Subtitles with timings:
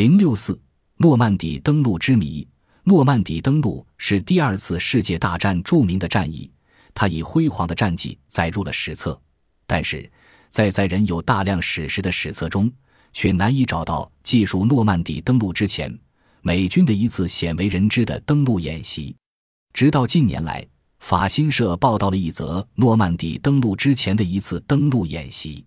[0.00, 0.58] 零六四
[0.96, 2.48] 诺曼底登陆之谜。
[2.84, 6.50] 诺曼底登陆是第二次世界大战著名的战役，
[6.94, 9.20] 它以辉煌的战绩载入了史册。
[9.66, 10.10] 但是，
[10.48, 12.72] 在载人有大量史实的史册中，
[13.12, 15.94] 却难以找到记述诺曼底登陆之前
[16.40, 19.14] 美军的一次鲜为人知的登陆演习。
[19.74, 20.66] 直到近年来，
[21.00, 25.62] 法新社报道了一则诺曼底登陆之前的一次登陆演习。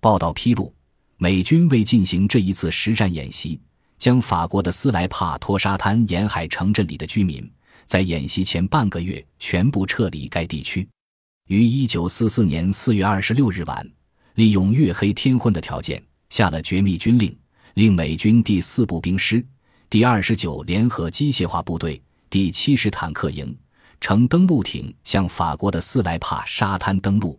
[0.00, 0.74] 报道披露，
[1.16, 3.60] 美军为进行这一次实战演习。
[3.98, 7.50] 将法国的斯莱帕托沙滩沿海城镇里的居民，
[7.84, 10.88] 在演习前半个月全部撤离该地区。
[11.48, 13.86] 于一九四四年四月二十六日晚，
[14.34, 17.36] 利用月黑天昏的条件，下了绝密军令，
[17.74, 19.44] 令美军第四步兵师、
[19.90, 23.56] 第二十九联合机械化部队、第七十坦克营
[24.00, 27.38] 乘登陆艇向法国的斯莱帕沙滩登陆。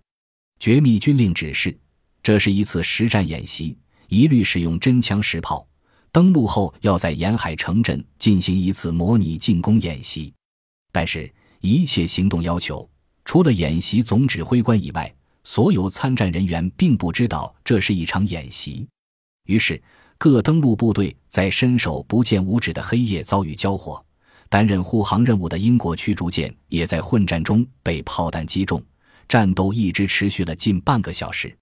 [0.60, 1.78] 绝密军令指示，
[2.22, 3.78] 这是一次实战演习，
[4.10, 5.66] 一律使用真枪实炮。
[6.12, 10.34] 登陆后，要在沿海城镇进行一次模拟进攻演习，
[10.92, 12.88] 但是，一切行动要求，
[13.24, 18.88] 除了演习总指挥官以外，所有参战人员并不知道这是一场演习。
[19.46, 19.80] 于是，
[20.18, 24.04] 各登陆部队在伸手不见五指的黑夜遭遇交火，
[24.50, 28.84] 担任护航任务的英国驱逐舰也在混战中被炮弹击中，
[29.28, 31.56] 战斗一直持续了近半个小时。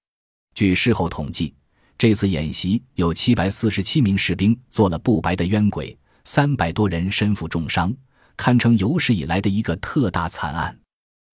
[0.56, 1.54] 据事后统计。
[1.98, 7.92] 这次演习有七百四十七名士兵做了不白的冤鬼，三百多人身负重伤，
[8.36, 10.78] 堪称有史以来的一个特大惨案。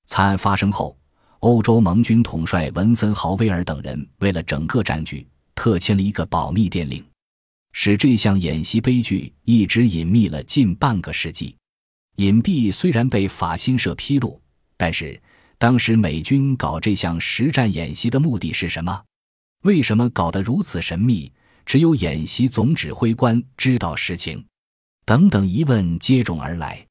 [0.05, 0.97] 惨案发生后，
[1.39, 7.03] 欧洲盟军统帅文森豪威尔等人为了整个战局，特签了一个保密电令，
[7.73, 11.53] 使这项演习悲剧一直隐秘了近半个世纪。
[12.15, 14.39] 隐蔽虽然被法新社披露，
[14.77, 15.21] 但是
[15.57, 19.03] 当时美军搞这项实战演习的目的是什么？
[19.63, 21.31] 为什么搞得如此神秘？
[21.65, 24.45] 只有演习总指挥官知道实情，
[25.05, 26.85] 等等疑问接踵而来。